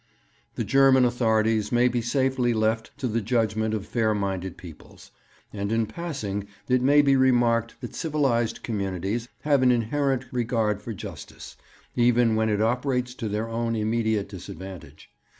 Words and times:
The 0.55 0.63
German 0.63 1.05
authorities 1.05 1.71
may 1.71 1.87
be 1.87 2.01
safely 2.01 2.55
left 2.55 2.89
to 2.97 3.07
the 3.07 3.21
judgement 3.21 3.75
of 3.75 3.85
fair 3.85 4.15
minded 4.15 4.57
peoples; 4.57 5.11
and 5.53 5.71
in 5.71 5.85
passing 5.85 6.47
it 6.67 6.81
may 6.81 7.03
be 7.03 7.15
remarked 7.15 7.79
that 7.81 7.93
civilized 7.93 8.63
communities 8.63 9.27
have 9.41 9.61
an 9.61 9.71
inherent 9.71 10.25
regard 10.31 10.81
for 10.81 10.91
justice, 10.95 11.55
even 11.95 12.35
when 12.35 12.49
it 12.49 12.63
operates 12.63 13.13
to 13.13 13.29
their 13.29 13.47
own 13.47 13.75
immediate 13.75 14.27
disadvantage. 14.29 15.11